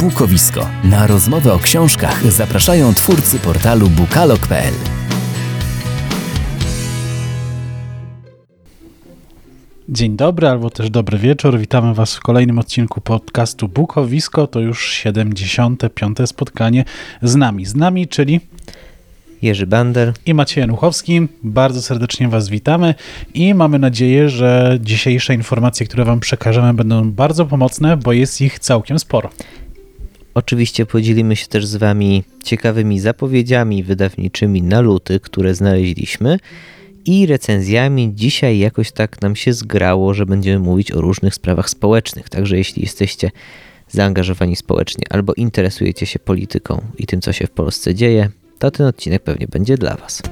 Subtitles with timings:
[0.00, 0.66] Bukowisko.
[0.84, 4.74] Na rozmowę o książkach zapraszają twórcy portalu bukalok.pl.
[9.88, 11.58] Dzień dobry albo też dobry wieczór.
[11.58, 14.46] Witamy Was w kolejnym odcinku podcastu Bukowisko.
[14.46, 16.18] To już 75.
[16.26, 16.84] spotkanie
[17.22, 17.66] z nami.
[17.66, 18.40] Z nami, czyli
[19.42, 21.28] Jerzy Bander i Maciej Januchowski.
[21.42, 22.94] Bardzo serdecznie Was witamy
[23.34, 28.58] i mamy nadzieję, że dzisiejsze informacje, które Wam przekażemy, będą bardzo pomocne, bo jest ich
[28.58, 29.30] całkiem sporo.
[30.34, 36.38] Oczywiście podzielimy się też z Wami ciekawymi zapowiedziami wydawniczymi na luty, które znaleźliśmy
[37.04, 38.12] i recenzjami.
[38.14, 42.28] Dzisiaj jakoś tak nam się zgrało, że będziemy mówić o różnych sprawach społecznych.
[42.28, 43.30] Także jeśli jesteście
[43.88, 48.86] zaangażowani społecznie albo interesujecie się polityką i tym, co się w Polsce dzieje, to ten
[48.86, 50.22] odcinek pewnie będzie dla Was.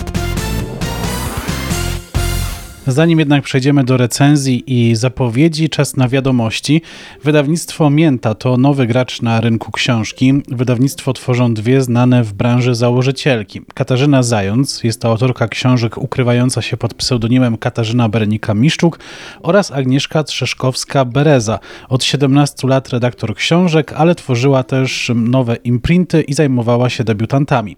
[2.89, 6.83] Zanim jednak przejdziemy do recenzji i zapowiedzi, czas na wiadomości.
[7.25, 10.33] Wydawnictwo Mięta to nowy gracz na rynku książki.
[10.49, 13.61] Wydawnictwo tworzą dwie znane w branży założycielki.
[13.75, 18.99] Katarzyna Zając, jest to autorka książek ukrywająca się pod pseudonimem Katarzyna Berenika-Miszczuk
[19.43, 21.59] oraz Agnieszka Trzeszkowska-Bereza.
[21.89, 27.77] Od 17 lat redaktor książek, ale tworzyła też nowe imprinty i zajmowała się debiutantami.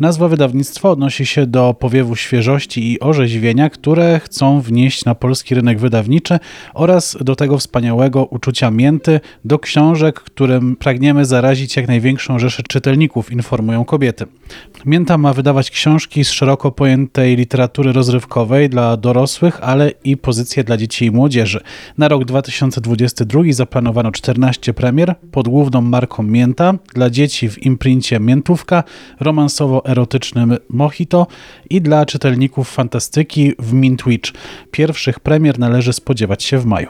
[0.00, 5.54] Nazwa wydawnictwa odnosi się do powiewu świeżości i orzeźwienia, które chcą chcą wnieść na polski
[5.54, 6.38] rynek wydawniczy
[6.74, 13.32] oraz do tego wspaniałego uczucia mięty do książek, którym pragniemy zarazić jak największą rzeszę czytelników,
[13.32, 14.26] informują kobiety.
[14.86, 20.76] Mięta ma wydawać książki z szeroko pojętej literatury rozrywkowej dla dorosłych, ale i pozycje dla
[20.76, 21.60] dzieci i młodzieży.
[21.98, 28.84] Na rok 2022 zaplanowano 14 premier pod główną marką Mięta, dla dzieci w imprincie Miętówka,
[29.20, 31.26] romansowo-erotycznym Mojito
[31.70, 34.33] i dla czytelników fantastyki w Mintwitch.
[34.70, 36.88] Pierwszych premier należy spodziewać się w maju.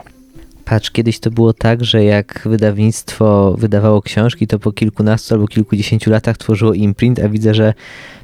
[0.64, 6.10] Patrz, kiedyś to było tak, że jak wydawnictwo wydawało książki, to po kilkunastu albo kilkudziesięciu
[6.10, 7.74] latach tworzyło imprint, a widzę, że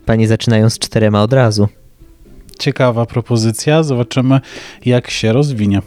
[0.07, 1.69] panie zaczynają z czterema od razu.
[2.59, 4.41] Ciekawa propozycja, zobaczymy
[4.85, 5.83] jak się rozwinie.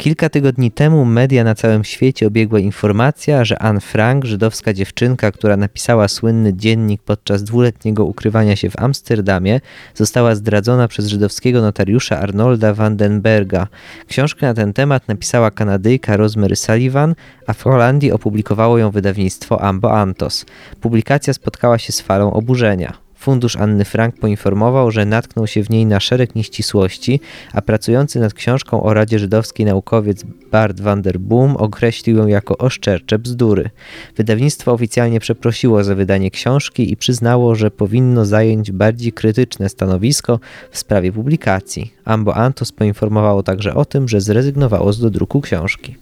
[0.00, 5.56] Kilka tygodni temu media na całym świecie obiegła informacja, że Anne Frank, żydowska dziewczynka, która
[5.56, 9.60] napisała słynny dziennik podczas dwuletniego ukrywania się w Amsterdamie,
[9.94, 13.66] została zdradzona przez żydowskiego notariusza Arnolda Vandenberga.
[14.06, 17.14] Książkę na ten temat napisała Kanadyjka Rosemary Sullivan,
[17.46, 20.46] a w Holandii opublikowało ją wydawnictwo Ambo Antos.
[20.80, 23.09] Publikacja spotkała się z falą oburzenia.
[23.20, 27.20] Fundusz Anny Frank poinformował, że natknął się w niej na szereg nieścisłości,
[27.52, 32.58] a pracujący nad książką o Radzie Żydowskiej naukowiec Bart van der Boom określił ją jako
[32.58, 33.70] oszczercze bzdury.
[34.16, 40.78] Wydawnictwo oficjalnie przeprosiło za wydanie książki i przyznało, że powinno zająć bardziej krytyczne stanowisko w
[40.78, 41.92] sprawie publikacji.
[42.04, 45.96] Ambo Antos poinformowało także o tym, że zrezygnowało z dodruku książki.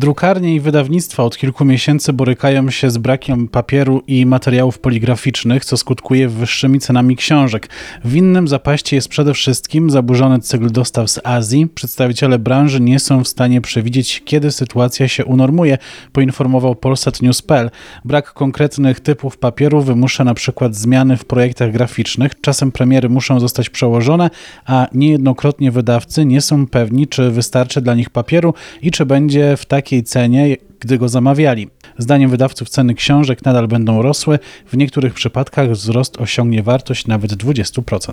[0.00, 5.76] Drukarnie i wydawnictwa od kilku miesięcy borykają się z brakiem papieru i materiałów poligraficznych, co
[5.76, 7.68] skutkuje wyższymi cenami książek.
[8.04, 11.66] W innym zapaści jest przede wszystkim zaburzony cykl dostaw z Azji.
[11.66, 15.78] Przedstawiciele branży nie są w stanie przewidzieć, kiedy sytuacja się unormuje,
[16.12, 17.70] poinformował Polsat News.pl.
[18.04, 22.40] Brak konkretnych typów papieru wymusza na przykład zmiany w projektach graficznych.
[22.40, 24.30] Czasem premiery muszą zostać przełożone,
[24.66, 29.66] a niejednokrotnie wydawcy nie są pewni, czy wystarczy dla nich papieru i czy będzie w
[29.66, 31.68] takiej takiej cenie, gdy go zamawiali.
[31.98, 38.12] Zdaniem wydawców ceny książek nadal będą rosły, w niektórych przypadkach wzrost osiągnie wartość nawet 20%.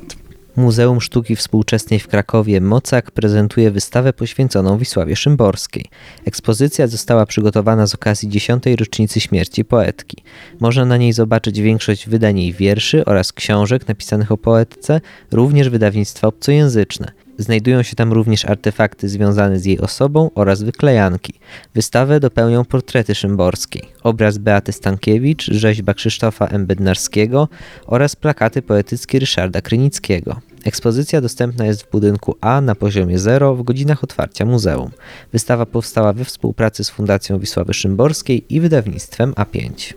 [0.55, 5.85] Muzeum Sztuki Współczesnej w Krakowie Mocak prezentuje wystawę poświęconą Wisławie Szymborskiej.
[6.25, 8.63] Ekspozycja została przygotowana z okazji 10.
[8.79, 10.17] rocznicy śmierci poetki.
[10.59, 15.01] Można na niej zobaczyć większość wydań jej wierszy oraz książek napisanych o poetce,
[15.31, 17.26] również wydawnictwa obcojęzyczne.
[17.37, 21.33] Znajdują się tam również artefakty związane z jej osobą oraz wyklejanki.
[21.75, 26.65] Wystawę dopełnią portrety Szymborskiej, obraz Beaty Stankiewicz, rzeźba Krzysztofa M.
[26.65, 27.47] Bednarskiego
[27.85, 30.41] oraz plakaty poetyckie Ryszarda Krynickiego.
[30.65, 34.91] Ekspozycja dostępna jest w budynku A na poziomie 0 w godzinach otwarcia muzeum.
[35.33, 39.93] Wystawa powstała we współpracy z Fundacją Wisławy Szymborskiej i wydawnictwem A5.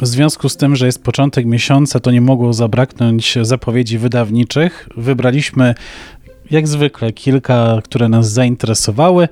[0.00, 4.88] W związku z tym, że jest początek miesiąca, to nie mogło zabraknąć zapowiedzi wydawniczych.
[4.96, 5.74] Wybraliśmy
[6.50, 9.28] jak zwykle kilka, które nas zainteresowały.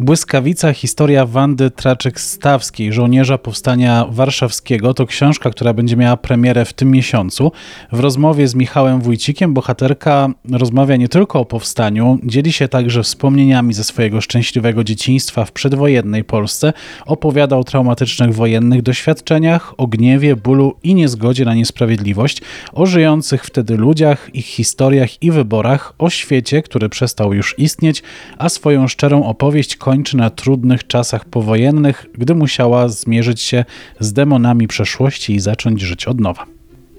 [0.00, 4.94] Błyskawica, historia Wandy Traczek-Stawskiej, żołnierza powstania warszawskiego.
[4.94, 7.52] To książka, która będzie miała premierę w tym miesiącu.
[7.92, 13.74] W rozmowie z Michałem Wójcikiem bohaterka rozmawia nie tylko o powstaniu, dzieli się także wspomnieniami
[13.74, 16.72] ze swojego szczęśliwego dzieciństwa w przedwojennej Polsce,
[17.06, 23.76] opowiada o traumatycznych wojennych doświadczeniach, o gniewie, bólu i niezgodzie na niesprawiedliwość, o żyjących wtedy
[23.76, 28.02] ludziach, ich historiach i wyborach, o świecie, który przestał już istnieć,
[28.38, 33.64] a swoją szczerą opowieść skończy na trudnych czasach powojennych, gdy musiała zmierzyć się
[34.00, 36.55] z demonami przeszłości i zacząć żyć od nowa.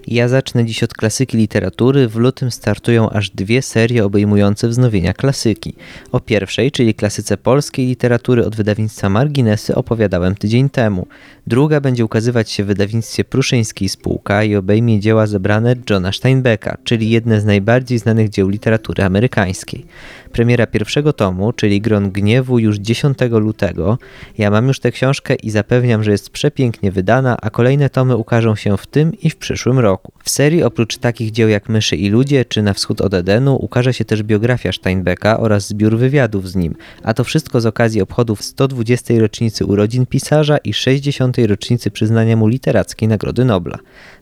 [0.08, 2.08] Ja zacznę dziś od klasyki literatury.
[2.08, 5.74] W lutym startują aż dwie serie obejmujące wznowienia klasyki.
[6.12, 11.08] O pierwszej, czyli klasyce polskiej literatury od wydawnictwa Marginesy opowiadałem tydzień temu.
[11.48, 17.10] Druga będzie ukazywać się w wydawnictwie Pruszyńskiej Spółka i obejmie dzieła zebrane Johna Steinbecka, czyli
[17.10, 19.86] jedne z najbardziej znanych dzieł literatury amerykańskiej.
[20.32, 23.98] Premiera pierwszego tomu, czyli Gron Gniewu już 10 lutego.
[24.38, 28.56] Ja mam już tę książkę i zapewniam, że jest przepięknie wydana, a kolejne tomy ukażą
[28.56, 29.97] się w tym i w przyszłym roku.
[30.24, 33.94] W serii oprócz takich dzieł jak Myszy i Ludzie czy Na wschód od Edenu ukaże
[33.94, 38.44] się też biografia Steinbecka oraz zbiór wywiadów z nim, a to wszystko z okazji obchodów
[38.44, 39.14] 120.
[39.20, 41.38] rocznicy urodzin pisarza i 60.
[41.38, 43.78] rocznicy przyznania mu literackiej Nagrody Nobla.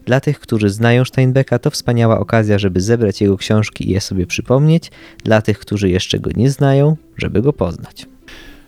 [0.06, 4.28] Dla tych, którzy znają Steinbecka, to wspaniała okazja, żeby zebrać jego książki i je sobie
[4.28, 4.92] przypomnieć.
[5.24, 8.15] Dla tych, którzy jeszcze go nie znają, żeby go poznać.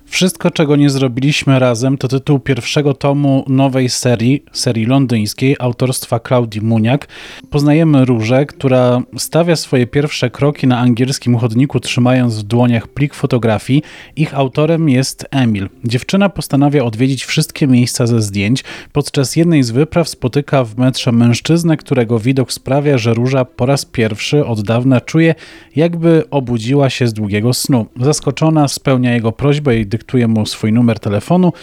[0.10, 6.62] Wszystko, czego nie zrobiliśmy razem, to tytuł pierwszego tomu nowej serii, serii londyńskiej, autorstwa Claudii
[6.62, 7.08] Muniak.
[7.50, 13.84] Poznajemy Różę, która stawia swoje pierwsze kroki na angielskim chodniku, trzymając w dłoniach plik fotografii.
[14.16, 15.70] Ich autorem jest Emil.
[15.84, 18.64] Dziewczyna postanawia odwiedzić wszystkie miejsca ze zdjęć.
[18.94, 23.86] Podczas jednej z wypraw spotyka w metrze mężczyznę, którego widok sprawia, że Róża po raz
[23.86, 25.36] pierwszy od dawna czuje,
[25.76, 27.86] jakby obudziła się z długiego snu.
[28.02, 31.54] Zaskoczona spełnia jego prośbę i dyktuje mu swój numer telefonu.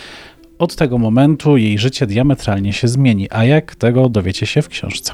[0.58, 5.12] Od tego momentu jej życie diametralnie się zmieni, a jak tego dowiecie się w książce.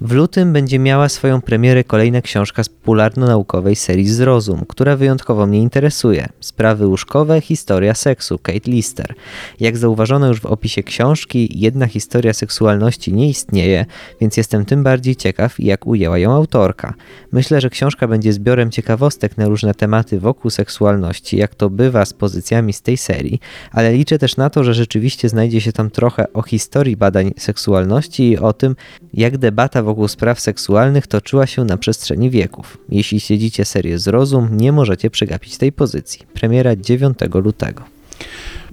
[0.00, 5.62] W lutym będzie miała swoją premierę kolejna książka z popularno-naukowej serii Zrozum, która wyjątkowo mnie
[5.62, 6.28] interesuje.
[6.40, 9.14] Sprawy łóżkowe, historia seksu, Kate Lister.
[9.60, 13.86] Jak zauważono już w opisie książki, jedna historia seksualności nie istnieje,
[14.20, 16.94] więc jestem tym bardziej ciekaw, jak ujęła ją autorka.
[17.32, 22.12] Myślę, że książka będzie zbiorem ciekawostek na różne tematy wokół seksualności, jak to bywa z
[22.12, 23.40] pozycjami z tej serii,
[23.72, 28.28] ale liczę też na to, że rzeczywiście znajdzie się tam trochę o historii badań seksualności
[28.28, 28.76] i o tym,
[29.14, 32.78] jak debata wokół spraw seksualnych toczyła się na przestrzeni wieków.
[32.88, 36.26] Jeśli śledzicie serię Zrozum, nie możecie przegapić tej pozycji.
[36.34, 37.82] Premiera 9 lutego.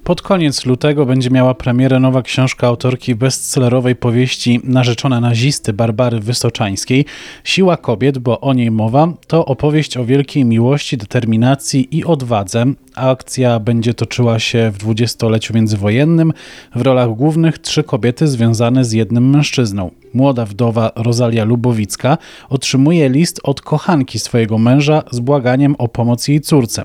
[0.05, 7.05] Pod koniec lutego będzie miała premierę nowa książka autorki bestsellerowej powieści Narzeczona nazisty Barbary Wysoczańskiej.
[7.43, 12.65] Siła kobiet, bo o niej mowa, to opowieść o wielkiej miłości, determinacji i odwadze.
[12.95, 16.33] Akcja będzie toczyła się w dwudziestoleciu międzywojennym.
[16.75, 19.91] W rolach głównych trzy kobiety związane z jednym mężczyzną.
[20.13, 22.17] Młoda wdowa Rosalia Lubowicka
[22.49, 26.83] otrzymuje list od kochanki swojego męża z błaganiem o pomoc jej córce.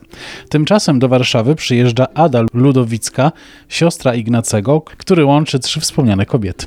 [0.49, 3.10] Tymczasem do Warszawy przyjeżdża Ada Ludowicka,
[3.69, 6.67] siostra Ignacego, który łączy trzy wspomniane kobiety.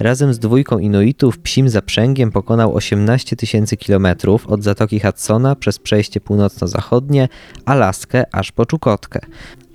[0.00, 6.20] Razem z dwójką Inuitów psim zaprzęgiem pokonał 18 tysięcy kilometrów od Zatoki Hudsona przez przejście
[6.20, 7.28] północno-zachodnie,
[7.64, 9.20] Alaskę aż po Czukotkę.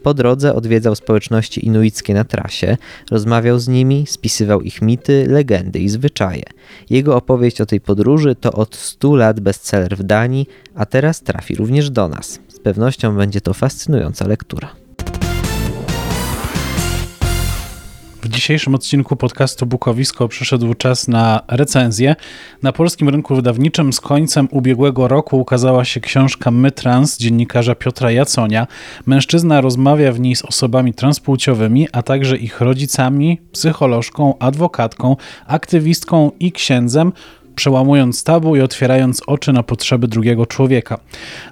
[0.03, 2.77] Po drodze odwiedzał społeczności inuickie na trasie,
[3.11, 6.43] rozmawiał z nimi, spisywał ich mity, legendy i zwyczaje.
[6.89, 11.55] Jego opowieść o tej podróży to od 100 lat bestseller w Danii, a teraz trafi
[11.55, 12.39] również do nas.
[12.47, 14.86] Z pewnością będzie to fascynująca lektura.
[18.21, 22.15] W dzisiejszym odcinku podcastu Bukowisko przyszedł czas na recenzję.
[22.63, 28.11] Na polskim rynku wydawniczym z końcem ubiegłego roku ukazała się książka My Trans dziennikarza Piotra
[28.11, 28.67] Jaconia.
[29.05, 35.15] Mężczyzna rozmawia w niej z osobami transpłciowymi, a także ich rodzicami, psycholożką, adwokatką,
[35.47, 37.13] aktywistką i księdzem
[37.57, 40.99] przełamując tabu i otwierając oczy na potrzeby drugiego człowieka.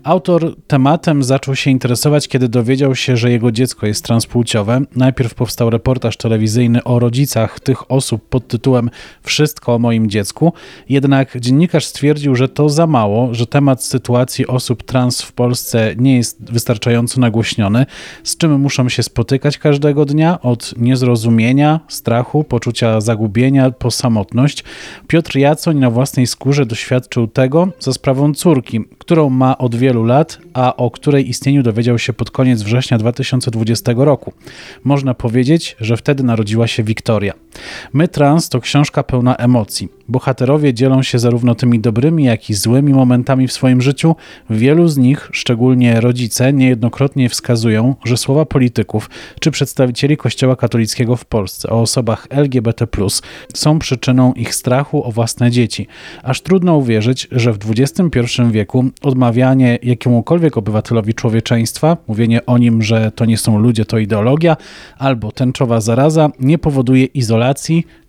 [0.04, 4.82] Autor tematem zaczął się interesować, kiedy dowiedział się, że jego dziecko jest transpłciowe.
[4.96, 8.90] Najpierw powstał reportaż telewizyjny o rodzicach tych osób pod tytułem
[9.24, 10.54] Wszystko o moim dziecku,
[10.90, 16.18] jednak dziennikarz stwierdził, że to za mało, że temat sytuacji osób trans w Polsce nie
[16.18, 17.86] jest wystarczająco nagłośniony,
[18.24, 24.64] z czym muszą się spotykać każdego dnia, od niezrozumienia, strachu, poczucia zagubienia po samotność.
[25.08, 30.38] Piotr Jacoń na własnej skórze doświadczył tego za sprawą córki, którą ma od wielu lat,
[30.54, 34.34] a o której istnieniu dowiedział się pod koniec września 2020 roku.
[34.84, 37.34] Można powiedzieć, że wtedy narodziła się Wiktoria.
[37.94, 39.90] My Trans to książka pełna emocji.
[40.08, 44.16] Bohaterowie dzielą się zarówno tymi dobrymi, jak i złymi momentami w swoim życiu.
[44.50, 49.10] Wielu z nich, szczególnie rodzice, niejednokrotnie wskazują, że słowa polityków
[49.40, 52.88] czy przedstawicieli Kościoła katolickiego w Polsce o osobach LGBT
[53.54, 55.88] są przyczyną ich strachu o własne dzieci.
[56.24, 63.12] Aż trudno uwierzyć, że w XXI wieku odmawianie jakiemukolwiek obywatelowi człowieczeństwa, mówienie o nim, że
[63.12, 64.58] to nie są ludzie, to ideologia,
[64.98, 67.45] albo tęczowa zaraza nie powoduje izolacji,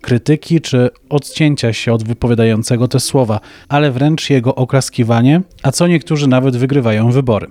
[0.01, 3.39] krytyki czy odcięcia się od wypowiadającego te słowa,
[3.69, 7.47] ale wręcz jego oklaskiwanie, a co niektórzy nawet wygrywają wybory.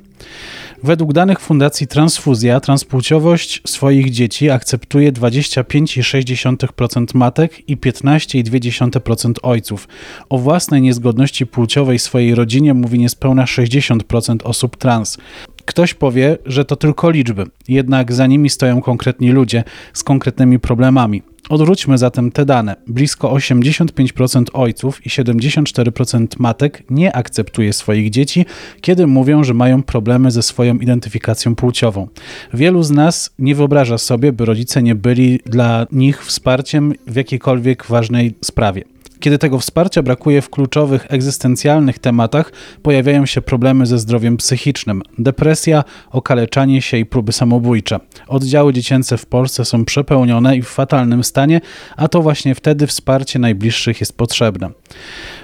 [0.83, 9.89] Według danych Fundacji Transfuzja, transpłciowość swoich dzieci akceptuje 25,6% matek i 15,2% ojców.
[10.29, 15.19] O własnej niezgodności płciowej swojej rodzinie mówi niespełna 60% osób trans.
[15.65, 21.23] Ktoś powie, że to tylko liczby, jednak za nimi stoją konkretni ludzie z konkretnymi problemami.
[21.49, 22.77] Odwróćmy zatem te dane.
[22.87, 28.47] Blisko 85% ojców i 74% matek nie akceptuje swoich dzieci,
[28.81, 32.09] kiedy mówią, że mają problemy ze swoją identyfikacją płciową.
[32.55, 37.87] Wielu z nas nie wyobraża sobie, by rodzice nie byli dla nich wsparciem w jakiejkolwiek
[37.87, 38.96] ważnej sprawie.
[39.27, 42.53] Kiedy tego wsparcia brakuje w kluczowych egzystencjalnych tematach,
[42.83, 48.01] pojawiają się problemy ze zdrowiem psychicznym, depresja, okaleczanie się i próby samobójcze.
[48.29, 51.61] Oddziały dziecięce w Polsce są przepełnione i w fatalnym stanie,
[51.97, 54.71] a to właśnie wtedy wsparcie najbliższych jest potrzebne.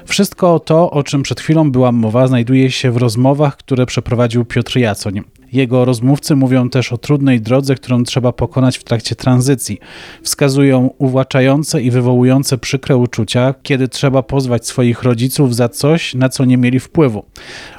[0.06, 4.78] Wszystko to, o czym przed chwilą była mowa, znajduje się w rozmowach, które przeprowadził Piotr
[4.78, 5.22] Jacoń.
[5.52, 9.78] Jego rozmówcy mówią też o trudnej drodze, którą trzeba pokonać w trakcie tranzycji.
[10.22, 16.44] Wskazują uwłaczające i wywołujące przykre uczucia, kiedy trzeba pozwać swoich rodziców za coś, na co
[16.44, 17.24] nie mieli wpływu.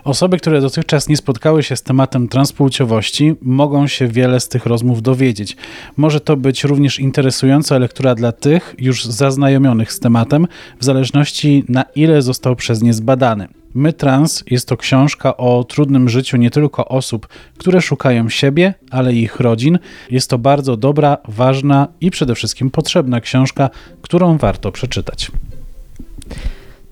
[0.04, 5.02] Osoby, które dotychczas nie spotkały się z tematem transpłciowości, mogą się wiele z tych rozmów
[5.02, 5.58] dowiedzieć.
[5.98, 10.48] Może to być również interesująca lektura dla tych już zaznajomionych z tematem,
[10.80, 13.63] w zależności na ile został przez nie zbadany.
[13.74, 17.28] My Trans jest to książka o trudnym życiu nie tylko osób,
[17.58, 19.80] które szukają siebie, ale i ich rodzin.
[20.12, 23.70] Jest to bardzo dobra, ważna i przede wszystkim potrzebna książka,
[24.02, 25.32] którą warto przeczytać.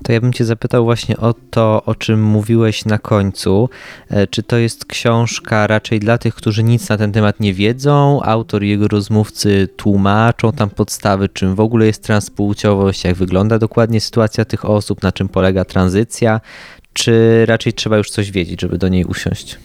[0.04, 3.70] To ja bym Cię zapytał właśnie o to, o czym mówiłeś na końcu.
[4.10, 8.22] E, czy to jest książka raczej dla tych, którzy nic na ten temat nie wiedzą?
[8.24, 14.02] Autor i jego rozmówcy tłumaczą tam podstawy, czym w ogóle jest transpłciowość, jak wygląda dokładnie
[14.02, 16.42] sytuacja tych osób, na czym polega tranzycja?
[16.94, 19.58] Czy raczej trzeba już coś wiedzieć, żeby do niej usiąść?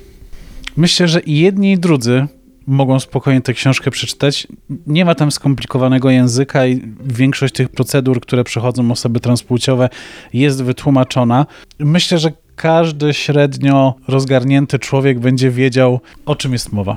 [0.77, 2.27] Myślę, że i jedni i drudzy
[2.67, 4.47] mogą spokojnie tę książkę przeczytać.
[4.87, 9.89] Nie ma tam skomplikowanego języka i większość tych procedur, które przechodzą osoby transpłciowe
[10.33, 11.47] jest wytłumaczona.
[11.79, 16.97] Myślę, że każdy średnio rozgarnięty człowiek będzie wiedział, o czym jest mowa.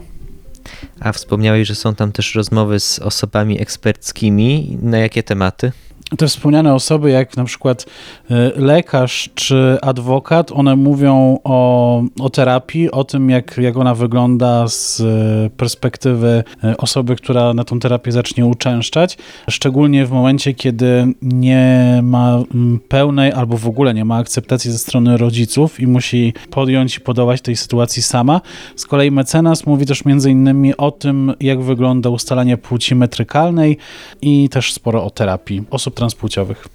[0.99, 4.77] A wspomniałeś, że są tam też rozmowy z osobami eksperckimi.
[4.81, 5.71] Na jakie tematy?
[6.17, 7.85] Te wspomniane osoby, jak na przykład
[8.31, 14.67] e, lekarz czy adwokat, one mówią o, o terapii, o tym, jak, jak ona wygląda
[14.67, 19.17] z e, perspektywy e, osoby, która na tą terapię zacznie uczęszczać.
[19.49, 22.39] Szczególnie w momencie, kiedy nie ma
[22.87, 27.41] pełnej albo w ogóle nie ma akceptacji ze strony rodziców i musi podjąć i podawać
[27.41, 28.41] tej sytuacji sama.
[28.75, 33.77] Z kolei mecenas mówi też między innymi o tym, jak wygląda ustalanie płci metrykalnej
[34.21, 36.68] i też sporo o terapii osób transpłciowych.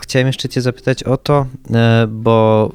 [0.00, 2.70] Chciałem jeszcze Cię zapytać o to, e, bo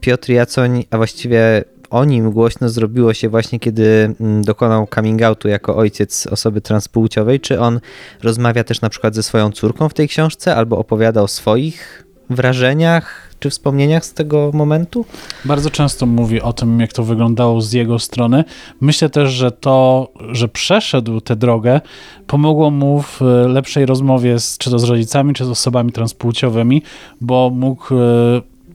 [0.00, 5.48] Piotr Jacoń, a właściwie o nim głośno zrobiło się właśnie, kiedy mm, dokonał coming outu
[5.48, 7.40] jako ojciec osoby transpłciowej.
[7.40, 7.80] Czy on
[8.22, 13.32] rozmawia też na przykład ze swoją córką w tej książce, albo opowiada o swoich wrażeniach
[13.42, 15.04] czy wspomnieniach z tego momentu?
[15.44, 18.44] Bardzo często mówi o tym, jak to wyglądało z jego strony.
[18.80, 21.80] Myślę też, że to, że przeszedł tę drogę,
[22.26, 26.82] pomogło mu w lepszej rozmowie z, czy to z rodzicami, czy z osobami transpłciowymi,
[27.20, 27.98] bo mógł e,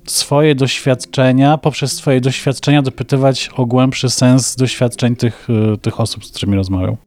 [0.06, 6.32] swoje doświadczenia, poprzez swoje doświadczenia dopytywać o głębszy sens doświadczeń tych, e, tych osób, z
[6.32, 6.98] którymi rozmawiał.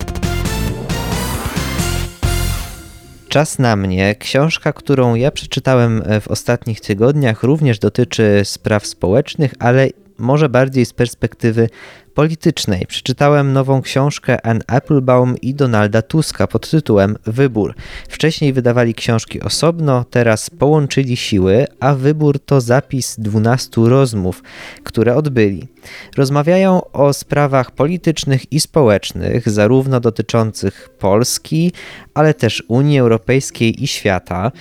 [3.31, 4.15] Czas na mnie.
[4.15, 10.87] Książka, którą ja przeczytałem e, w ostatnich tygodniach, również dotyczy spraw społecznych, ale może bardziej
[10.87, 11.69] z perspektywy
[12.15, 12.87] politycznej.
[12.87, 17.75] Przeczytałem nową książkę Ann Applebaum i Donalda Tuska pod tytułem Wybór.
[18.09, 24.43] Wcześniej wydawali książki osobno, teraz połączyli siły, a wybór to zapis 12 rozmów,
[24.85, 25.69] które odbyli.
[26.17, 31.73] Rozmawiają o sprawach politycznych i społecznych, zarówno dotyczących Polski,
[32.15, 34.53] ale też Unii Europejskiej i świata.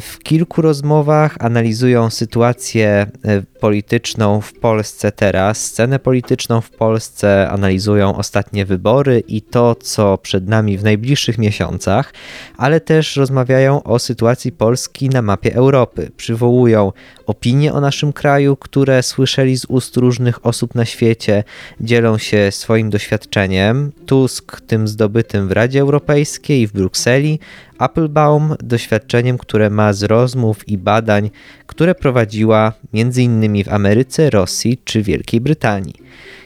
[0.00, 8.16] W kilku rozmowach analizują sytuację e, polityczną w Polsce teraz, scenę polityczną w Polsce, analizują
[8.16, 12.12] ostatnie wybory i to, co przed nami w najbliższych miesiącach,
[12.56, 16.10] ale też rozmawiają o sytuacji Polski na mapie Europy.
[16.16, 16.92] Przywołują
[17.26, 21.44] opinie o naszym kraju, które słyszeli z ust różnych osób na świecie,
[21.80, 23.92] dzielą się swoim doświadczeniem.
[24.06, 27.38] Tusk tym zdobytym w Radzie Europejskiej i w Brukseli,
[27.78, 31.30] Applebaum doświadczeniem, które ma z rozmów i badań,
[31.66, 33.64] które prowadziła m.in.
[33.64, 35.94] w Ameryce, Rosji czy Wielkiej Brytanii.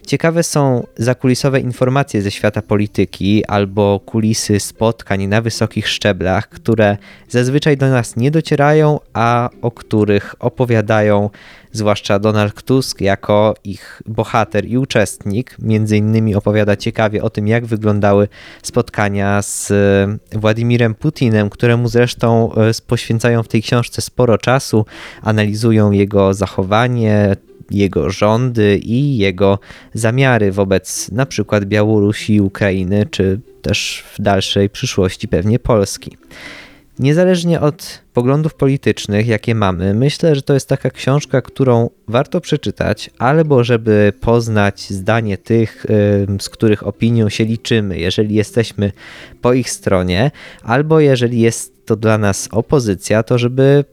[0.07, 6.97] Ciekawe są zakulisowe informacje ze świata polityki albo kulisy spotkań na wysokich szczeblach, które
[7.29, 11.31] zazwyczaj do nas nie docierają, a o których opowiadają
[11.73, 15.57] zwłaszcza Donald Tusk jako ich bohater i uczestnik.
[15.59, 18.29] Między innymi opowiada ciekawie o tym, jak wyglądały
[18.62, 19.73] spotkania z
[20.33, 24.87] Władimirem Putinem, któremu zresztą e, poświęcają w tej książce sporo czasu,
[25.23, 27.37] analizują jego zachowanie,
[27.71, 29.59] jego rządy i jego
[29.95, 36.17] zamiary wobec na przykład Białorusi, Ukrainy, czy też w dalszej przyszłości pewnie Polski.
[36.99, 43.11] Niezależnie od poglądów politycznych, jakie mamy, myślę, że to jest taka książka, którą warto przeczytać,
[43.19, 45.87] albo żeby poznać zdanie tych,
[46.41, 48.93] z których opinią się liczymy, jeżeli jesteśmy
[49.41, 50.31] po ich stronie,
[50.63, 53.85] albo jeżeli jest to dla nas opozycja, to żeby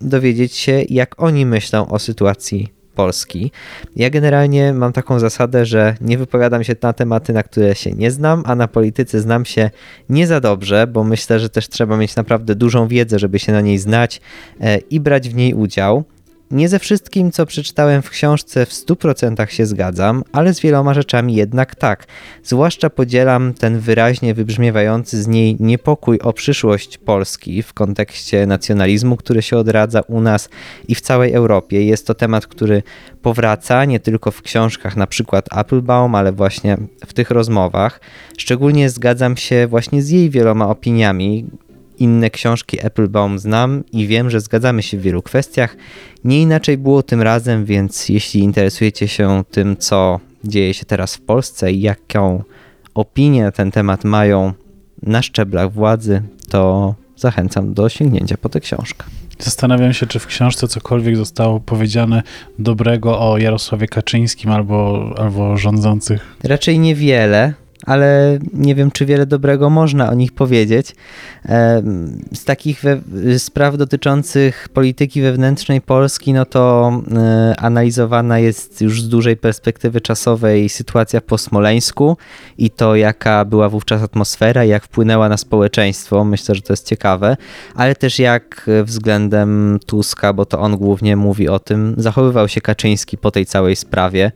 [0.00, 3.50] dowiedzieć się, jak oni myślą o sytuacji Polski.
[3.96, 8.10] Ja generalnie mam taką zasadę, że nie wypowiadam się na tematy, na które się nie
[8.10, 9.70] znam, a na polityce znam się
[10.08, 13.60] nie za dobrze, bo myślę, że też trzeba mieć naprawdę dużą wiedzę, żeby się na
[13.60, 14.20] niej znać
[14.60, 16.04] e, i brać w niej udział.
[16.50, 21.34] Nie ze wszystkim, co przeczytałem w książce, w 100% się zgadzam, ale z wieloma rzeczami
[21.34, 22.06] jednak tak.
[22.44, 29.42] Zwłaszcza podzielam ten wyraźnie wybrzmiewający z niej niepokój o przyszłość Polski w kontekście nacjonalizmu, który
[29.42, 30.48] się odradza u nas
[30.88, 31.84] i w całej Europie.
[31.84, 32.82] Jest to temat, który
[33.22, 36.76] powraca nie tylko w książkach, na przykład Applebaum, ale właśnie
[37.06, 38.00] w tych rozmowach.
[38.38, 41.46] Szczególnie zgadzam się właśnie z jej wieloma opiniami,
[41.98, 45.76] inne książki Applebaum znam i wiem, że zgadzamy się w wielu kwestiach.
[46.24, 51.20] Nie inaczej było tym razem, więc jeśli interesujecie się tym, co dzieje się teraz w
[51.20, 52.42] Polsce i jaką
[52.94, 54.52] opinię na ten temat mają
[55.02, 59.04] na szczeblach władzy, to zachęcam do sięgnięcia po tę książkę.
[59.38, 62.22] Zastanawiam się, czy w książce cokolwiek zostało powiedziane
[62.58, 66.36] dobrego o Jarosławie Kaczyńskim albo, albo rządzących.
[66.44, 67.54] Raczej niewiele
[67.86, 70.94] ale nie wiem, czy wiele dobrego można o nich powiedzieć.
[72.34, 72.82] Z takich
[73.38, 80.68] spraw dotyczących polityki wewnętrznej Polski, no to e, analizowana jest już z dużej perspektywy czasowej
[80.68, 82.16] sytuacja po Smoleńsku
[82.58, 86.24] i to, jaka była wówczas atmosfera jak wpłynęła na społeczeństwo.
[86.24, 87.36] Myślę, że to jest ciekawe,
[87.74, 93.18] ale też jak względem Tuska, bo to on głównie mówi o tym, zachowywał się Kaczyński
[93.18, 94.32] po tej całej sprawie.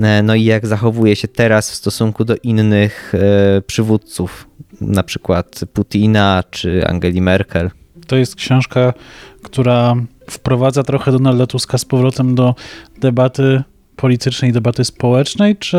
[0.00, 4.48] E, no i jak zachowuje się teraz w stosunku do innych e, przywódców,
[4.80, 7.70] na przykład Putina czy Angeli Merkel.
[8.06, 8.94] To jest książka,
[9.42, 9.94] która
[10.30, 12.54] wprowadza trochę Donalda Tuska z powrotem do
[13.00, 13.62] debaty
[13.96, 15.78] politycznej, debaty społecznej, czy,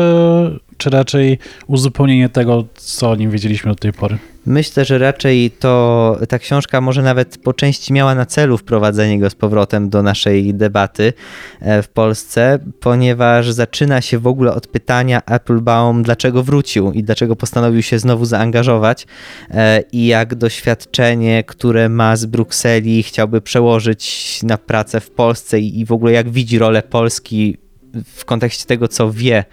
[0.78, 4.18] czy raczej uzupełnienie tego, co o nim wiedzieliśmy do tej pory?
[4.46, 9.30] Myślę, że raczej to ta książka może nawet po części miała na celu wprowadzenie go
[9.30, 11.12] z powrotem do naszej debaty
[11.60, 17.36] e, w Polsce, ponieważ zaczyna się w ogóle od pytania Applebaum, dlaczego wrócił i dlaczego
[17.36, 19.06] postanowił się znowu zaangażować
[19.50, 25.84] e, i jak doświadczenie, które ma z Brukseli, chciałby przełożyć na pracę w Polsce i
[25.84, 27.56] w ogóle jak widzi rolę Polski
[28.04, 29.44] w kontekście tego, co wie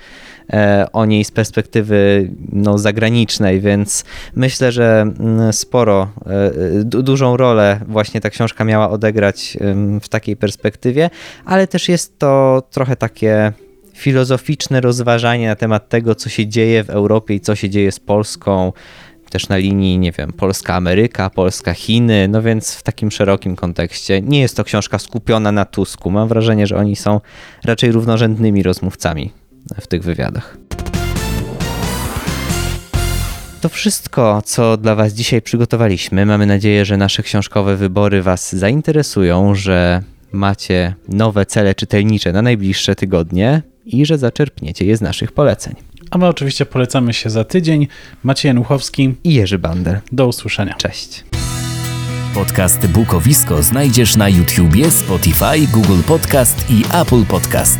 [0.93, 8.21] o niej z perspektywy no, zagranicznej, więc myślę, że mm, sporo, e, dużą rolę właśnie
[8.21, 9.57] ta książka miała odegrać
[10.01, 11.09] w takiej perspektywie,
[11.45, 13.53] ale też jest to trochę takie
[13.93, 17.99] filozoficzne rozważanie na temat tego, co się dzieje w Europie i co się dzieje z
[17.99, 18.71] Polską,
[19.33, 24.21] też na linii, nie wiem, Polska-Ameryka, Polska-Chiny, no więc w takim szerokim kontekście.
[24.21, 26.11] Nie jest to książka skupiona na Tusku.
[26.11, 27.21] Mam wrażenie, że oni są
[27.63, 29.31] raczej równorzędnymi rozmówcami
[29.81, 30.57] w tych wywiadach.
[33.61, 36.25] To wszystko, co dla Was dzisiaj przygotowaliśmy.
[36.25, 42.95] Mamy nadzieję, że nasze książkowe wybory Was zainteresują, że macie nowe cele czytelnicze na najbliższe
[42.95, 43.61] tygodnie.
[43.85, 45.75] i że zaczerpniecie je z naszych poleceń.
[46.11, 47.87] A my oczywiście polecamy się za tydzień.
[48.23, 49.15] Maciej Januchowski.
[49.23, 50.01] I Jerzy Bander.
[50.11, 50.73] Do usłyszenia.
[50.73, 51.23] Cześć.
[52.33, 57.79] Podcast Bukowisko znajdziesz na YouTubie, Spotify, Google Podcast i Apple Podcast.